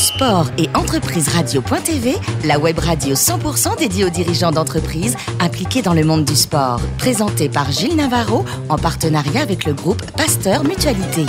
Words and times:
Sport 0.00 0.46
et 0.56 0.70
entreprise 0.74 1.28
radio.tv, 1.28 2.14
la 2.46 2.58
web 2.58 2.78
radio 2.78 3.14
100% 3.14 3.78
dédiée 3.78 4.06
aux 4.06 4.08
dirigeants 4.08 4.50
d'entreprises 4.50 5.14
impliqués 5.40 5.82
dans 5.82 5.92
le 5.92 6.04
monde 6.04 6.24
du 6.24 6.36
sport. 6.36 6.80
Présentée 6.96 7.50
par 7.50 7.70
Gilles 7.70 7.96
Navarro 7.96 8.46
en 8.70 8.78
partenariat 8.78 9.42
avec 9.42 9.66
le 9.66 9.74
groupe 9.74 10.02
Pasteur 10.12 10.64
Mutualité. 10.64 11.26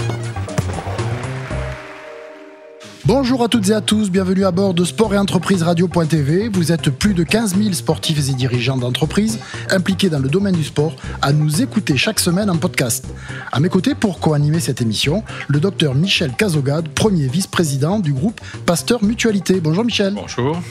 Bonjour 3.06 3.44
à 3.44 3.48
toutes 3.48 3.70
et 3.70 3.74
à 3.74 3.82
tous, 3.82 4.12
bienvenue 4.12 4.46
à 4.46 4.52
bord 4.52 4.76
de 4.76 4.86
Sport 4.86 5.16
et 5.16 5.18
Entreprise 5.18 5.64
Radio.tv. 5.64 6.50
Vous 6.50 6.72
êtes 6.72 6.92
plus 6.92 7.16
de 7.16 7.24
15 7.24 7.56
000 7.58 7.74
sportifs 7.74 8.30
et 8.30 8.34
dirigeants 8.34 8.78
d'entreprises 8.78 9.40
impliqués 9.72 10.10
dans 10.10 10.20
le 10.20 10.30
domaine 10.30 10.54
du 10.54 10.64
sport 10.64 10.96
à 11.20 11.34
nous 11.34 11.64
écouter 11.64 11.98
chaque 11.98 12.20
semaine 12.20 12.48
en 12.48 12.58
podcast. 12.58 13.08
À 13.52 13.60
mes 13.60 13.70
côtés, 13.70 13.96
pour 13.96 14.20
co-animer 14.20 14.60
cette 14.60 14.82
émission, 14.82 15.24
le 15.48 15.60
docteur 15.60 15.96
Michel 15.96 16.34
Cazogade, 16.38 16.90
premier 16.90 17.28
vice-président 17.28 18.00
du 18.00 18.14
groupe 18.14 18.40
Pasteur 18.68 19.04
Mutualité. 19.04 19.62
Bonjour 19.62 19.84
Michel. 19.84 20.14
Bonjour. 20.14 20.62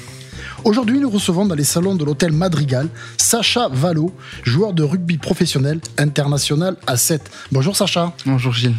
Aujourd'hui, 0.63 1.01
nous 1.01 1.11
recevons 1.11 1.47
dans 1.47 1.57
les 1.57 1.65
salons 1.65 1.97
de 1.97 2.05
l'hôtel 2.05 2.31
Madrigal 2.31 2.89
Sacha 3.17 3.69
Valo, 3.73 4.15
joueur 4.45 4.73
de 4.73 4.85
rugby 4.85 5.19
professionnel 5.19 5.81
international 5.99 6.77
à 6.87 6.97
7. 6.97 7.29
Bonjour 7.51 7.75
Sacha. 7.77 8.15
Bonjour 8.25 8.53
Gilles. 8.53 8.77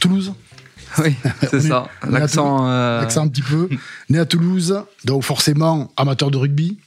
Toulouse 0.00 0.32
Oui, 1.04 1.16
c'est 1.50 1.60
ça. 1.60 1.88
L'accent. 2.08 2.68
Euh... 2.68 3.00
L'accent 3.00 3.24
un 3.24 3.28
petit 3.28 3.42
peu. 3.42 3.68
né 4.10 4.18
à 4.18 4.26
Toulouse, 4.26 4.82
donc 5.04 5.22
forcément 5.22 5.90
amateur 5.96 6.30
de 6.30 6.36
rugby. 6.36 6.78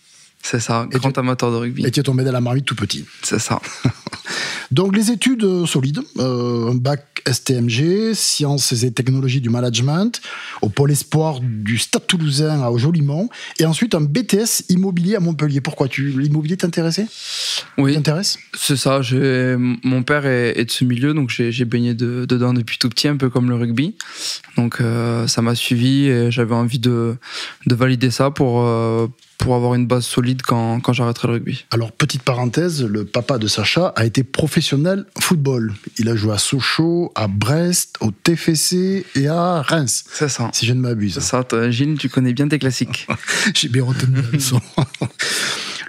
C'est 0.41 0.59
ça, 0.59 0.87
grand 0.89 1.17
amateur 1.17 1.51
de 1.51 1.57
rugby. 1.57 1.85
Et 1.85 1.91
tu 1.91 1.99
es 1.99 2.03
tombé 2.03 2.23
dans 2.23 2.31
la 2.31 2.41
marmite 2.41 2.65
tout 2.65 2.75
petit. 2.75 3.05
C'est 3.23 3.39
ça. 3.39 3.59
donc 4.71 4.95
les 4.95 5.11
études 5.11 5.65
solides, 5.65 6.01
euh, 6.19 6.71
un 6.71 6.75
bac 6.75 7.03
STMG, 7.29 8.13
sciences 8.13 8.71
et 8.83 8.91
technologies 8.91 9.41
du 9.41 9.49
management, 9.49 10.21
au 10.61 10.69
pôle 10.69 10.91
espoir 10.91 11.39
du 11.41 11.77
Stade 11.77 12.07
Toulousain 12.07 12.61
à 12.61 12.77
Jolimont, 12.77 13.29
et 13.59 13.65
ensuite 13.65 13.95
un 13.95 14.01
BTS 14.01 14.65
immobilier 14.69 15.15
à 15.15 15.19
Montpellier. 15.19 15.61
Pourquoi 15.61 15.87
tu 15.87 16.09
l'immobilier 16.09 16.57
t'intéressait? 16.57 17.07
Oui. 17.77 17.93
T'intéresse? 17.93 18.37
C'est 18.55 18.77
ça. 18.77 19.01
Mon 19.11 20.03
père 20.03 20.25
est, 20.25 20.59
est, 20.59 20.65
de 20.65 20.71
ce 20.71 20.85
milieu, 20.85 21.13
donc 21.13 21.29
j'ai 21.29 21.65
baigné 21.65 21.93
de, 21.93 22.25
dedans 22.25 22.53
depuis 22.53 22.77
tout 22.77 22.89
petit, 22.89 23.07
un 23.07 23.17
peu 23.17 23.29
comme 23.29 23.49
le 23.49 23.55
rugby. 23.55 23.95
Donc 24.55 24.81
euh, 24.81 25.27
ça 25.27 25.41
m'a 25.41 25.55
suivi 25.55 26.07
et 26.07 26.31
j'avais 26.31 26.55
envie 26.55 26.79
de, 26.79 27.15
de, 27.65 27.75
valider 27.75 28.11
ça 28.11 28.31
pour. 28.31 28.61
Euh, 28.61 29.07
pour 29.37 29.55
avoir 29.55 29.75
une 29.75 29.85
base 29.85 30.05
solide 30.05 30.41
quand, 30.41 30.79
quand 30.79 30.93
j'arrêterai 30.93 31.27
le 31.27 31.33
rugby. 31.35 31.65
Alors, 31.71 31.91
petite 31.91 32.23
parenthèse, 32.23 32.83
le 32.83 33.05
papa 33.05 33.37
de 33.37 33.47
Sacha 33.47 33.93
a 33.95 34.05
été 34.05 34.23
professionnel 34.23 35.05
football. 35.19 35.73
Il 35.97 36.09
a 36.09 36.15
joué 36.15 36.33
à 36.33 36.37
Sochaux, 36.37 37.11
à 37.15 37.27
Brest, 37.27 37.97
au 38.01 38.11
TFC 38.11 39.05
et 39.15 39.27
à 39.27 39.61
Reims. 39.61 40.05
C'est 40.11 40.29
ça. 40.29 40.49
Si 40.53 40.65
je 40.65 40.73
ne 40.73 40.79
m'abuse. 40.79 41.15
C'est 41.15 41.21
ça. 41.21 41.45
Gilles, 41.69 41.97
tu 41.97 42.09
connais 42.09 42.33
bien 42.33 42.47
tes 42.47 42.59
classiques. 42.59 43.07
J'ai 43.53 43.69
bien 43.69 43.83
retenu 43.83 44.21
la 44.21 44.29
leçon. 44.29 44.61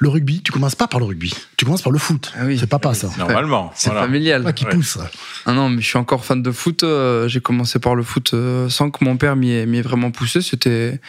Le 0.00 0.08
rugby, 0.08 0.42
tu 0.42 0.52
commences 0.52 0.76
pas 0.76 0.86
par 0.86 1.00
le 1.00 1.06
rugby, 1.06 1.34
tu 1.56 1.64
commences 1.64 1.82
par 1.82 1.90
le 1.90 1.98
foot. 1.98 2.32
Ah 2.38 2.44
oui. 2.44 2.56
C'est 2.56 2.68
papa 2.68 2.94
ça. 2.94 3.10
Normalement. 3.18 3.72
C'est 3.74 3.90
voilà. 3.90 4.06
familial. 4.06 4.44
Pas 4.44 4.52
qui 4.52 4.64
ouais. 4.64 4.70
pousse. 4.70 4.96
Ah 5.44 5.52
non, 5.52 5.68
mais 5.68 5.82
je 5.82 5.88
suis 5.88 5.98
encore 5.98 6.24
fan 6.24 6.40
de 6.40 6.52
foot. 6.52 6.84
J'ai 7.26 7.40
commencé 7.40 7.80
par 7.80 7.96
le 7.96 8.04
foot 8.04 8.32
sans 8.68 8.92
que 8.92 9.04
mon 9.04 9.16
père 9.16 9.34
m'y 9.34 9.50
ait, 9.50 9.62
ait, 9.62 9.82
vraiment 9.82 10.12
poussé. 10.12 10.40
C'était 10.40 11.00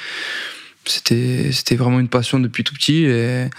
c'était 0.89 1.51
c'était 1.51 1.75
vraiment 1.75 1.99
une 1.99 2.09
passion 2.09 2.39
depuis 2.39 2.63
tout 2.63 2.73
petit 2.73 3.05
et, 3.05 3.49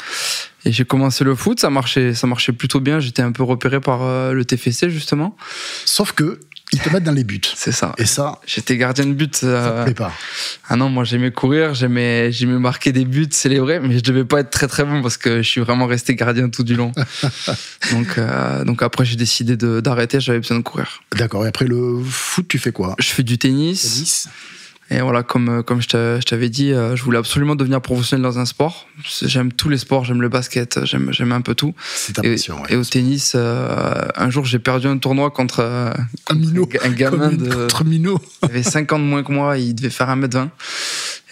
et 0.65 0.73
j'ai 0.73 0.85
commencé 0.85 1.25
le 1.25 1.35
foot. 1.35 1.61
Ça 1.61 1.71
marchait 1.71 2.15
ça 2.15 2.27
marchait 2.27 2.53
plutôt 2.53 2.81
bien. 2.81 3.01
J'étais 3.01 3.23
un 3.23 3.33
peu 3.33 3.43
repéré 3.43 3.81
par 3.81 4.03
euh, 4.03 4.33
le 4.33 4.45
TFC 4.45 4.91
justement. 4.91 5.37
Sauf 5.85 6.13
que 6.13 6.41
ils 6.73 6.79
te 6.79 6.89
mettent 6.91 7.03
dans 7.03 7.13
les 7.13 7.25
buts. 7.25 7.41
C'est 7.57 7.73
ça. 7.73 7.95
Et 7.99 8.07
ça 8.07 8.41
j'étais 8.47 8.77
gardien 8.77 9.07
de 9.07 9.13
but 9.13 9.41
euh... 9.43 9.65
ça 9.65 9.71
te 9.71 9.85
plaît 9.85 9.95
pas. 9.95 10.13
Ah 10.69 10.77
non 10.77 10.89
moi 10.89 11.05
j'aimais 11.05 11.31
courir 11.31 11.75
j'aimais 11.75 12.31
j'aimais 12.31 12.59
marquer 12.59 12.93
des 12.93 13.05
buts 13.05 13.29
célébrer 13.31 13.81
mais 13.81 13.99
je 13.99 14.03
devais 14.03 14.25
pas 14.25 14.41
être 14.41 14.51
très 14.51 14.69
très 14.69 14.85
bon 14.85 15.03
parce 15.03 15.17
que 15.17 15.43
je 15.43 15.49
suis 15.49 15.61
vraiment 15.61 15.87
resté 15.87 16.15
gardien 16.15 16.49
tout 16.49 16.63
du 16.63 16.77
long. 16.77 16.93
Donc 17.93 18.19
euh, 18.19 18.65
donc 18.65 18.83
après 18.83 19.05
j'ai 19.05 19.17
décidé 19.17 19.57
d'arrêter. 19.57 20.21
J'avais 20.21 20.41
besoin 20.41 20.59
de 20.59 20.63
courir. 20.63 21.03
D'accord. 21.17 21.45
Et 21.45 21.49
après 21.49 21.67
le 21.67 22.03
foot 22.05 22.47
tu 22.49 22.59
fais 22.59 22.73
quoi? 22.73 22.95
Je 22.99 23.09
fais 23.09 23.23
du 23.23 23.39
tennis, 23.39 23.83
tennis. 23.83 24.29
Et 24.91 25.01
voilà, 25.01 25.23
comme, 25.23 25.63
comme 25.63 25.81
je 25.81 26.21
t'avais 26.21 26.49
dit, 26.49 26.71
je 26.71 27.03
voulais 27.03 27.19
absolument 27.19 27.55
devenir 27.55 27.81
professionnel 27.81 28.23
dans 28.23 28.39
un 28.39 28.45
sport. 28.45 28.87
J'aime 29.23 29.53
tous 29.53 29.69
les 29.69 29.79
sports, 29.79 30.05
j'aime 30.05 30.21
le 30.21 30.29
basket, 30.29 30.85
j'aime 30.85 31.33
un 31.33 31.41
peu 31.41 31.55
tout. 31.55 31.75
C'est 31.95 32.15
ta 32.15 32.23
passion, 32.23 32.59
et, 32.59 32.61
ouais. 32.61 32.67
et 32.71 32.77
au 32.77 32.85
tennis, 32.85 33.33
euh, 33.35 34.09
un 34.17 34.31
jour 34.31 34.45
j'ai 34.45 34.59
perdu 34.59 34.87
un 34.87 34.99
tournoi 34.99 35.31
contre 35.31 35.61
euh, 35.61 35.93
un, 36.29 36.35
minot, 36.35 36.69
un 36.83 36.91
gamin 36.91 37.33
de. 37.33 37.49
Contre 37.49 37.85
minot. 37.85 38.21
il 38.43 38.51
avait 38.51 38.63
5 38.63 38.93
ans 38.93 38.99
de 38.99 39.05
moins 39.05 39.23
que 39.23 39.33
moi, 39.33 39.59
il 39.59 39.75
devait 39.75 39.91
faire 39.91 40.09
1m20. 40.09 40.49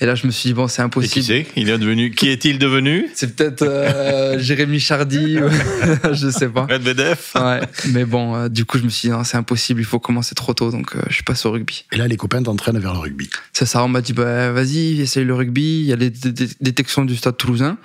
Et 0.01 0.07
là, 0.07 0.15
je 0.15 0.27
me 0.27 0.31
suis 0.31 0.51
dit, 0.51 0.55
bon, 0.55 0.69
c'est 0.69 0.83
impossible. 0.83 1.13
Et 1.13 1.45
qui 1.45 1.51
c'est 1.55 1.61
Il 1.61 1.69
est 1.69 1.79
devenu 1.79 2.11
Qui 2.11 2.29
est-il 2.29 2.59
devenu 2.59 3.07
C'est 3.15 3.35
peut-être 3.35 3.63
euh, 3.63 4.39
Jérémy 4.39 4.79
Chardy, 4.79 5.39
je 6.13 6.31
sais 6.31 6.49
pas. 6.49 6.67
Medvedev 6.67 7.19
Ouais, 7.35 7.61
mais 7.89 8.05
bon, 8.05 8.37
euh, 8.37 8.49
du 8.49 8.65
coup, 8.65 8.79
je 8.79 8.85
me 8.85 8.89
suis 8.89 9.09
dit, 9.09 9.13
non, 9.13 9.25
c'est 9.25 9.37
impossible, 9.37 9.81
il 9.81 9.85
faut 9.85 9.99
commencer 9.99 10.35
trop 10.35 10.55
tôt, 10.55 10.71
donc 10.71 10.95
euh, 10.95 11.01
je 11.09 11.23
passé 11.23 11.49
au 11.49 11.53
rugby. 11.53 11.85
Et 11.93 11.97
là, 11.97 12.07
les 12.07 12.17
copains 12.17 12.43
t'entraînent 12.43 12.79
vers 12.79 12.93
le 12.93 13.01
rugby. 13.01 13.29
C'est 13.53 13.67
ça, 13.67 13.83
on 13.83 13.89
m'a 13.89 14.01
dit, 14.01 14.13
bah, 14.13 14.53
vas-y, 14.53 15.01
essaye 15.01 15.25
le 15.25 15.35
rugby, 15.35 15.81
il 15.81 15.87
y 15.87 15.93
a 15.93 15.97
les 15.97 16.13
détections 16.61 17.05
du 17.05 17.17
stade 17.17 17.37
toulousain. 17.37 17.77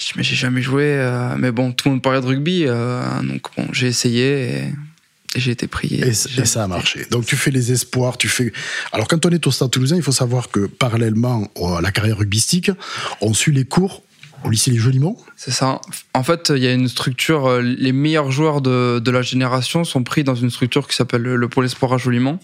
Je 0.00 0.06
dis, 0.06 0.12
mais 0.16 0.22
j'ai 0.22 0.36
jamais 0.36 0.62
joué, 0.62 0.84
euh, 0.84 1.34
mais 1.36 1.52
bon, 1.52 1.72
tout 1.72 1.88
le 1.88 1.94
monde 1.94 2.02
parlait 2.02 2.22
de 2.22 2.26
rugby, 2.26 2.64
euh, 2.66 3.02
donc 3.22 3.42
bon, 3.54 3.66
j'ai 3.72 3.86
essayé 3.86 4.56
et 4.56 4.62
j'ai 5.36 5.52
été 5.52 5.66
pris. 5.66 5.94
Et, 5.94 6.08
et, 6.08 6.12
ça 6.14 6.64
a 6.64 6.66
marché. 6.66 7.06
Donc 7.10 7.26
tu 7.26 7.36
fais 7.36 7.50
les 7.50 7.72
espoirs, 7.72 8.18
tu 8.18 8.28
fais. 8.28 8.52
Alors 8.92 9.08
quand 9.08 9.24
on 9.26 9.30
est 9.30 9.46
au 9.46 9.50
Stade 9.50 9.70
Toulousain, 9.70 9.96
il 9.96 10.02
faut 10.02 10.12
savoir 10.12 10.50
que 10.50 10.66
parallèlement 10.66 11.50
à 11.76 11.80
la 11.80 11.92
carrière 11.92 12.18
rugbystique, 12.18 12.70
on 13.20 13.32
suit 13.32 13.52
les 13.52 13.64
cours 13.64 14.02
au 14.44 14.50
lycée 14.50 14.70
Les 14.70 14.78
Jolimont. 14.78 15.16
C'est 15.36 15.50
ça. 15.50 15.80
En 16.14 16.22
fait, 16.22 16.50
il 16.54 16.62
y 16.62 16.66
a 16.66 16.72
une 16.72 16.88
structure. 16.88 17.60
Les 17.60 17.92
meilleurs 17.92 18.30
joueurs 18.30 18.62
de, 18.62 18.98
de 18.98 19.10
la 19.10 19.22
génération 19.22 19.84
sont 19.84 20.02
pris 20.02 20.24
dans 20.24 20.34
une 20.34 20.50
structure 20.50 20.88
qui 20.88 20.96
s'appelle 20.96 21.22
le 21.22 21.48
Pôle 21.48 21.66
Espoir 21.66 21.92
à 21.92 21.98
Jolimont. 21.98 22.38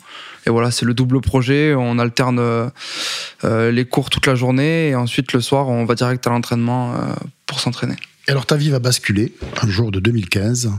Et 0.46 0.50
voilà, 0.50 0.70
c'est 0.70 0.84
le 0.84 0.94
double 0.94 1.20
projet. 1.20 1.74
On 1.74 1.98
alterne 1.98 2.38
euh, 2.38 3.70
les 3.70 3.84
cours 3.84 4.10
toute 4.10 4.26
la 4.26 4.34
journée 4.34 4.88
et 4.88 4.94
ensuite 4.94 5.32
le 5.32 5.40
soir, 5.40 5.68
on 5.68 5.84
va 5.84 5.94
direct 5.94 6.26
à 6.26 6.30
l'entraînement 6.30 6.94
euh, 6.94 6.96
pour 7.46 7.60
s'entraîner. 7.60 7.96
Et 8.28 8.32
alors 8.32 8.44
ta 8.44 8.56
vie 8.56 8.70
va 8.70 8.80
basculer 8.80 9.32
un 9.62 9.68
jour 9.68 9.92
de 9.92 10.00
2015. 10.00 10.72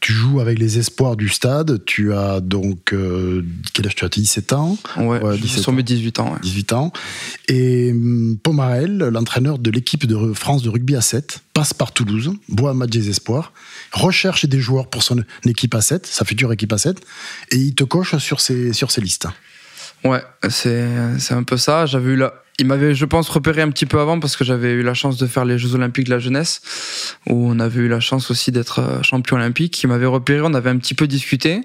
Tu 0.00 0.12
joues 0.12 0.40
avec 0.40 0.58
les 0.58 0.78
espoirs 0.78 1.16
du 1.16 1.28
stade. 1.28 1.84
Tu 1.84 2.14
as 2.14 2.40
donc 2.40 2.94
euh, 2.94 3.44
quel 3.74 3.86
âge 3.86 3.94
tu 3.94 4.04
as? 4.06 4.08
17 4.08 4.52
ans? 4.54 4.78
Ouais, 4.96 5.22
ouais 5.22 5.36
17 5.36 5.62
sur 5.62 5.72
mes 5.72 5.82
18 5.82 6.18
ans. 6.20 6.32
Ouais. 6.32 6.38
18 6.42 6.72
ans. 6.72 6.92
Et 7.48 7.90
hum, 7.92 8.38
Pomarel, 8.42 8.96
l'entraîneur 8.96 9.58
de 9.58 9.70
l'équipe 9.70 10.06
de 10.06 10.32
France 10.32 10.62
de 10.62 10.70
rugby 10.70 10.96
à 10.96 11.02
7, 11.02 11.40
passe 11.52 11.74
par 11.74 11.92
Toulouse, 11.92 12.32
boit 12.48 12.70
un 12.70 12.74
match 12.74 12.90
des 12.90 13.10
espoirs, 13.10 13.52
recherche 13.92 14.46
des 14.46 14.60
joueurs 14.60 14.88
pour 14.88 15.02
son 15.02 15.22
équipe 15.44 15.74
à 15.74 15.82
7, 15.82 16.06
sa 16.06 16.24
future 16.24 16.52
équipe 16.52 16.72
à 16.72 16.78
7, 16.78 17.00
et 17.50 17.56
il 17.56 17.74
te 17.74 17.84
coche 17.84 18.16
sur 18.16 18.40
ses 18.40 18.72
sur 18.72 18.90
ses 18.90 19.02
listes. 19.02 19.26
Ouais, 20.04 20.22
c'est 20.48 20.86
c'est 21.18 21.34
un 21.34 21.42
peu 21.42 21.56
ça. 21.56 21.86
J'avais 21.86 22.12
eu 22.12 22.16
la 22.16 22.34
il 22.58 22.66
m'avait, 22.66 22.94
je 22.94 23.04
pense, 23.04 23.28
repéré 23.28 23.62
un 23.62 23.70
petit 23.70 23.86
peu 23.86 23.98
avant 23.98 24.20
parce 24.20 24.36
que 24.36 24.44
j'avais 24.44 24.72
eu 24.72 24.82
la 24.82 24.94
chance 24.94 25.16
de 25.16 25.26
faire 25.26 25.44
les 25.44 25.58
Jeux 25.58 25.74
Olympiques 25.74 26.04
de 26.04 26.10
la 26.10 26.20
jeunesse, 26.20 26.60
où 27.28 27.50
on 27.50 27.58
avait 27.58 27.80
eu 27.80 27.88
la 27.88 27.98
chance 27.98 28.30
aussi 28.30 28.52
d'être 28.52 29.00
champion 29.02 29.36
olympique. 29.36 29.82
Il 29.82 29.88
m'avait 29.88 30.06
repéré, 30.06 30.40
on 30.44 30.54
avait 30.54 30.70
un 30.70 30.78
petit 30.78 30.94
peu 30.94 31.08
discuté. 31.08 31.62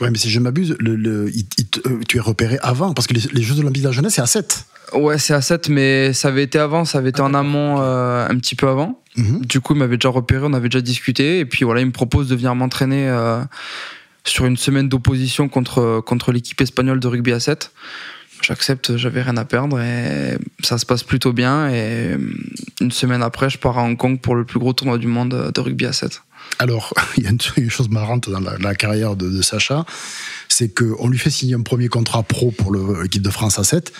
Ouais, 0.00 0.10
mais 0.10 0.18
si 0.18 0.30
je 0.30 0.40
m'abuse, 0.40 0.76
le, 0.78 0.96
le, 0.96 1.30
il, 1.30 1.44
il, 1.58 1.66
euh, 1.86 2.00
tu 2.08 2.16
es 2.16 2.20
repéré 2.20 2.58
avant, 2.62 2.94
parce 2.94 3.06
que 3.06 3.14
les, 3.14 3.20
les, 3.32 3.42
Jeux 3.42 3.58
Olympiques 3.58 3.82
de 3.82 3.88
la 3.88 3.92
jeunesse, 3.92 4.14
c'est 4.14 4.22
à 4.22 4.26
7. 4.26 4.64
Ouais, 4.94 5.18
c'est 5.18 5.34
à 5.34 5.42
7, 5.42 5.68
mais 5.68 6.12
ça 6.14 6.28
avait 6.28 6.42
été 6.42 6.58
avant, 6.58 6.84
ça 6.84 6.98
avait 6.98 7.10
été 7.10 7.20
ah, 7.20 7.26
en 7.26 7.34
amont 7.34 7.80
euh, 7.80 8.26
un 8.26 8.36
petit 8.38 8.54
peu 8.54 8.68
avant. 8.68 9.02
-hmm. 9.16 9.44
Du 9.46 9.60
coup, 9.60 9.74
il 9.74 9.78
m'avait 9.78 9.98
déjà 9.98 10.08
repéré, 10.08 10.46
on 10.46 10.54
avait 10.54 10.68
déjà 10.68 10.80
discuté, 10.80 11.40
et 11.40 11.44
puis 11.44 11.64
voilà, 11.64 11.80
il 11.80 11.86
me 11.86 11.92
propose 11.92 12.28
de 12.28 12.34
venir 12.34 12.54
m'entraîner 12.54 13.08
euh, 13.08 13.42
sur 14.24 14.46
une 14.46 14.56
semaine 14.56 14.88
d'opposition 14.88 15.48
contre, 15.48 16.00
contre 16.04 16.32
l'équipe 16.32 16.60
espagnole 16.60 17.00
de 17.00 17.08
rugby 17.08 17.32
à 17.32 17.40
7 17.40 17.72
j'accepte, 18.42 18.96
j'avais 18.96 19.22
rien 19.22 19.36
à 19.36 19.44
perdre 19.44 19.80
et 19.80 20.38
ça 20.62 20.78
se 20.78 20.86
passe 20.86 21.02
plutôt 21.02 21.32
bien. 21.32 21.70
Et 21.70 22.16
une 22.80 22.90
semaine 22.90 23.22
après, 23.22 23.50
je 23.50 23.58
pars 23.58 23.78
à 23.78 23.82
Hong 23.82 23.96
Kong 23.96 24.20
pour 24.20 24.34
le 24.34 24.44
plus 24.44 24.58
gros 24.58 24.72
tournoi 24.72 24.98
du 24.98 25.06
monde 25.06 25.52
de 25.54 25.60
rugby 25.60 25.86
à 25.86 25.92
7. 25.92 26.22
Alors, 26.58 26.94
il 27.16 27.24
y 27.24 27.26
a 27.26 27.30
une 27.30 27.70
chose 27.70 27.88
marrante 27.88 28.30
dans 28.30 28.40
la, 28.40 28.74
carrière 28.74 29.16
de, 29.16 29.28
de 29.28 29.42
Sacha, 29.42 29.84
c'est 30.48 30.74
qu'on 30.74 31.08
lui 31.08 31.18
fait 31.18 31.30
signer 31.30 31.54
un 31.54 31.62
premier 31.62 31.88
contrat 31.88 32.22
pro 32.22 32.50
pour 32.50 32.74
l'équipe 32.74 33.22
de 33.22 33.30
France 33.30 33.58
à 33.58 33.64
7. 33.64 33.92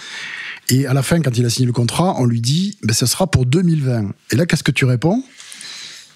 Et 0.68 0.86
à 0.86 0.94
la 0.94 1.02
fin, 1.02 1.20
quand 1.20 1.36
il 1.36 1.44
a 1.44 1.50
signé 1.50 1.66
le 1.66 1.72
contrat, 1.72 2.14
on 2.18 2.24
lui 2.24 2.40
dit 2.40 2.78
ben, 2.82 2.92
ce 2.92 3.06
sera 3.06 3.26
pour 3.26 3.46
2020. 3.46 4.10
Et 4.30 4.36
là, 4.36 4.46
qu'est-ce 4.46 4.62
que 4.62 4.70
tu 4.70 4.84
réponds? 4.84 5.24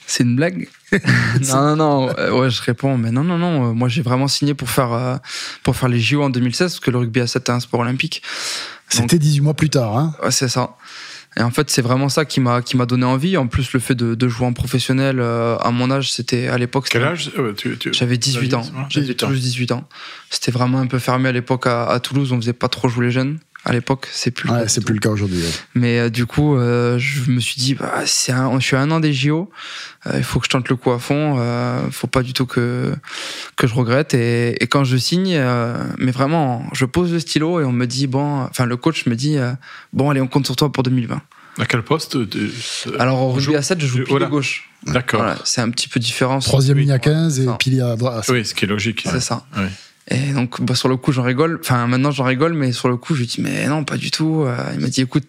C'est 0.06 0.22
une 0.24 0.36
blague 0.36 0.68
Non, 0.92 1.76
non, 1.76 1.76
non. 1.76 2.38
Ouais, 2.38 2.50
je 2.50 2.62
réponds, 2.62 2.96
mais 2.96 3.10
non, 3.10 3.24
non, 3.24 3.38
non. 3.38 3.74
Moi, 3.74 3.88
j'ai 3.88 4.02
vraiment 4.02 4.28
signé 4.28 4.54
pour 4.54 4.70
faire, 4.70 4.92
euh, 4.92 5.16
pour 5.62 5.76
faire 5.76 5.88
les 5.88 6.00
JO 6.00 6.22
en 6.22 6.30
2016, 6.30 6.72
parce 6.72 6.80
que 6.80 6.90
le 6.90 6.98
rugby 6.98 7.20
à 7.20 7.26
7 7.26 7.48
est 7.48 7.52
un 7.52 7.60
sport 7.60 7.80
olympique. 7.80 8.22
C'était 8.88 9.18
18 9.18 9.40
mois 9.40 9.54
plus 9.54 9.70
tard, 9.70 9.96
hein 9.96 10.14
Ouais, 10.22 10.30
c'est 10.30 10.48
ça. 10.48 10.76
Et 11.36 11.42
en 11.42 11.50
fait, 11.50 11.68
c'est 11.68 11.82
vraiment 11.82 12.08
ça 12.08 12.24
qui 12.24 12.38
m'a 12.38 12.62
qui 12.62 12.76
m'a 12.76 12.86
donné 12.86 13.04
envie. 13.04 13.36
En 13.36 13.48
plus, 13.48 13.72
le 13.72 13.80
fait 13.80 13.94
de, 13.94 14.14
de 14.14 14.28
jouer 14.28 14.46
en 14.46 14.52
professionnel 14.52 15.18
euh, 15.18 15.56
à 15.58 15.72
mon 15.72 15.90
âge, 15.90 16.12
c'était 16.12 16.46
à 16.46 16.58
l'époque. 16.58 16.86
Quel 16.90 17.02
âge 17.02 17.32
tu, 17.56 17.76
tu... 17.76 17.92
J'avais 17.92 18.16
18 18.16 18.54
ans. 18.54 18.62
J'avais 18.88 19.14
toujours 19.14 19.34
18 19.34 19.72
ans. 19.72 19.88
C'était 20.30 20.52
vraiment 20.52 20.78
un 20.78 20.86
peu 20.86 21.00
fermé 21.00 21.28
à 21.28 21.32
l'époque 21.32 21.66
à, 21.66 21.86
à, 21.86 21.98
Toulouse. 21.98 22.30
On 22.32 22.36
faisait 22.36 22.52
pas 22.52 22.68
trop 22.68 22.88
jouer 22.88 23.06
les 23.06 23.12
jeunes. 23.12 23.38
À 23.64 23.72
l'époque. 23.72 24.08
C'est 24.12 24.30
plus. 24.30 24.50
Ouais, 24.50 24.68
c'est 24.68 24.84
plus 24.84 24.94
le 24.94 25.00
cas 25.00 25.08
aujourd'hui. 25.08 25.42
Mais 25.74 25.98
euh, 25.98 26.10
du 26.10 26.26
coup, 26.26 26.56
euh, 26.56 26.98
je 26.98 27.30
me 27.30 27.40
suis 27.40 27.56
dit, 27.60 27.74
bah, 27.74 28.02
c'est 28.04 28.32
un, 28.32 28.58
je 28.60 28.64
suis 28.64 28.76
à 28.76 28.80
un 28.80 28.90
an 28.90 29.00
des 29.00 29.12
JO. 29.12 29.50
Euh, 30.06 30.12
il 30.16 30.24
faut 30.24 30.38
que 30.38 30.46
je 30.46 30.50
tente 30.50 30.68
le 30.68 30.76
coup 30.76 30.90
à 30.90 30.98
fond. 30.98 31.36
Euh, 31.38 31.80
faut 31.90 32.06
pas 32.06 32.22
du 32.22 32.32
tout 32.32 32.46
que 32.46 32.94
que 33.56 33.66
je 33.66 33.74
regrette. 33.74 34.14
Et, 34.14 34.62
et 34.62 34.66
quand 34.66 34.84
je 34.84 34.96
signe, 34.96 35.40
mais 35.98 36.12
vraiment, 36.12 36.64
je 36.72 36.84
pose 36.84 37.12
le 37.12 37.20
stylo 37.20 37.60
et 37.60 37.64
on 37.64 37.72
me 37.72 37.86
dit 37.86 38.06
bon, 38.06 38.42
enfin 38.42 38.66
le 38.66 38.76
coach 38.76 39.06
me 39.06 39.16
dit 39.16 39.38
bon, 39.92 40.10
allez, 40.10 40.20
on 40.20 40.26
compte 40.28 40.46
sur 40.46 40.56
toi 40.56 40.70
pour 40.70 40.82
2020. 40.82 41.20
À 41.58 41.66
quel 41.66 41.82
poste 41.82 42.18
Alors 42.98 43.22
au 43.22 43.32
rugby 43.32 43.54
à 43.54 43.62
7, 43.62 43.80
je 43.80 43.86
joue 43.86 43.94
pilier 43.98 44.06
voilà. 44.10 44.26
gauche. 44.26 44.68
D'accord. 44.86 45.20
Voilà, 45.20 45.38
c'est 45.44 45.60
un 45.60 45.70
petit 45.70 45.88
peu 45.88 46.00
différent. 46.00 46.40
Troisième 46.40 46.78
ligne 46.78 46.90
à 46.90 46.98
15 46.98 47.40
et 47.40 47.46
pilier 47.58 47.80
à 47.80 47.96
droite. 47.96 48.26
Oui, 48.28 48.44
ce 48.44 48.54
qui 48.54 48.64
est 48.64 48.68
logique. 48.68 49.04
C'est 49.08 49.20
ça. 49.20 49.46
Oui. 49.56 49.68
Et 50.10 50.32
donc, 50.32 50.60
bah, 50.60 50.74
sur 50.74 50.88
le 50.88 50.96
coup, 50.96 51.12
j'en 51.12 51.22
rigole. 51.22 51.58
Enfin, 51.62 51.86
maintenant, 51.86 52.10
j'en 52.10 52.24
rigole, 52.24 52.52
mais 52.52 52.72
sur 52.72 52.88
le 52.88 52.96
coup, 52.96 53.14
je 53.14 53.20
lui 53.20 53.26
dis, 53.26 53.40
mais 53.40 53.66
non, 53.66 53.84
pas 53.84 53.96
du 53.96 54.10
tout. 54.10 54.42
Euh, 54.42 54.56
il 54.74 54.80
m'a 54.80 54.88
dit, 54.88 55.00
écoute, 55.00 55.24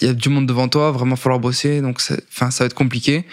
il 0.00 0.06
y 0.06 0.10
a 0.10 0.14
du 0.14 0.28
monde 0.28 0.46
devant 0.46 0.68
toi, 0.68 0.92
vraiment 0.92 1.16
falloir 1.16 1.40
bosser, 1.40 1.80
donc 1.80 2.00
enfin, 2.30 2.50
ça 2.50 2.64
va 2.64 2.66
être 2.66 2.74
compliqué. 2.74 3.14
Et 3.14 3.24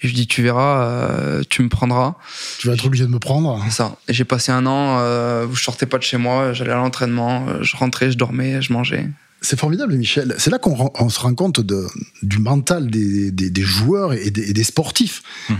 je 0.00 0.08
lui 0.08 0.14
dis, 0.14 0.26
tu 0.26 0.42
verras, 0.42 0.84
euh, 0.84 1.42
tu 1.48 1.62
me 1.62 1.68
prendras. 1.68 2.16
Tu 2.58 2.66
vas 2.66 2.74
être 2.74 2.86
obligé 2.86 3.04
de 3.04 3.10
me 3.10 3.18
prendre. 3.20 3.60
C'est 3.64 3.76
ça. 3.76 3.96
Et 4.08 4.14
j'ai 4.14 4.24
passé 4.24 4.50
un 4.50 4.66
an 4.66 4.98
euh, 4.98 5.46
où 5.46 5.54
je 5.54 5.62
sortais 5.62 5.86
pas 5.86 5.98
de 5.98 6.02
chez 6.02 6.18
moi, 6.18 6.52
j'allais 6.52 6.72
à 6.72 6.76
l'entraînement, 6.76 7.62
je 7.62 7.76
rentrais, 7.76 8.10
je 8.10 8.18
dormais, 8.18 8.62
je 8.62 8.72
mangeais. 8.72 9.08
C'est 9.44 9.58
formidable, 9.58 9.94
Michel. 9.94 10.34
C'est 10.38 10.50
là 10.50 10.58
qu'on 10.58 11.08
se 11.08 11.20
rend 11.20 11.34
compte 11.34 11.60
de, 11.60 11.86
du 12.22 12.38
mental 12.38 12.88
des, 12.88 13.32
des, 13.32 13.50
des 13.50 13.62
joueurs 13.62 14.12
et 14.12 14.30
des, 14.30 14.52
des 14.52 14.64
sportifs. 14.64 15.22
Mm-hmm. 15.50 15.54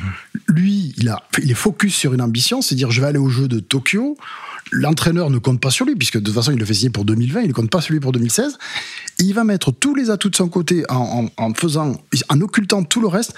Lui, 0.48 0.94
il, 0.96 1.08
a, 1.08 1.22
il 1.42 1.50
est 1.50 1.54
focus 1.54 1.94
sur 1.94 2.14
une 2.14 2.22
ambition, 2.22 2.62
c'est 2.62 2.76
dire 2.76 2.92
je 2.92 3.00
vais 3.00 3.08
aller 3.08 3.18
aux 3.18 3.28
Jeux 3.28 3.48
de 3.48 3.58
Tokyo 3.58 4.16
l'entraîneur 4.72 5.30
ne 5.30 5.38
compte 5.38 5.60
pas 5.60 5.70
sur 5.70 5.86
lui, 5.86 5.94
puisque 5.94 6.18
de 6.18 6.24
toute 6.24 6.34
façon, 6.34 6.50
il 6.50 6.58
le 6.58 6.64
fait 6.64 6.74
signer 6.74 6.90
pour 6.90 7.04
2020, 7.04 7.42
il 7.42 7.48
ne 7.48 7.52
compte 7.52 7.70
pas 7.70 7.80
sur 7.80 7.92
lui 7.92 8.00
pour 8.00 8.12
2016. 8.12 8.58
il 9.18 9.32
va 9.34 9.44
mettre 9.44 9.70
tous 9.70 9.94
les 9.94 10.10
atouts 10.10 10.30
de 10.30 10.36
son 10.36 10.48
côté 10.48 10.84
en, 10.88 11.28
faisant, 11.54 12.02
en 12.28 12.40
occultant 12.40 12.82
tout 12.82 13.00
le 13.00 13.06
reste 13.06 13.34